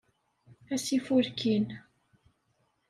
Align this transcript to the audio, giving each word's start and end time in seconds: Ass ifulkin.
Ass 0.73 0.87
ifulkin. 0.97 1.67